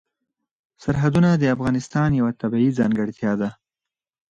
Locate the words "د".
1.33-1.43